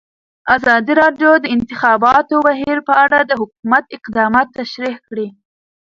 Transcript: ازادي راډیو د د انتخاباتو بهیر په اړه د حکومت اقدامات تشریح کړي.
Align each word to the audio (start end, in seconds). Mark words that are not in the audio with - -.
ازادي 0.55 0.93
راډیو 1.01 1.31
د 1.39 1.41
د 1.43 1.45
انتخاباتو 1.55 2.35
بهیر 2.47 2.77
په 2.87 2.93
اړه 3.03 3.19
د 3.23 3.31
حکومت 3.41 3.83
اقدامات 3.97 4.47
تشریح 4.59 4.95
کړي. 5.07 5.27